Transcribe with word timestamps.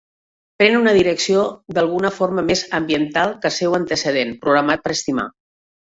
Pren 0.61 0.77
una 0.77 0.93
direcció 0.97 1.43
d'alguna 1.79 2.11
forma 2.17 2.45
més 2.49 2.65
ambiental 2.81 3.39
que 3.45 3.51
el 3.53 3.57
seu 3.61 3.79
antecedent, 3.85 4.37
Programat 4.45 4.87
per 4.89 5.01
Estimar. 5.01 5.33